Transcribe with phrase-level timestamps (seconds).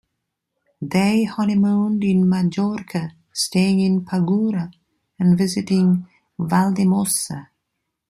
[0.81, 4.71] They honeymooned in Majorca, staying in Paguera
[5.19, 6.07] and visiting
[6.39, 7.49] Valldemossa.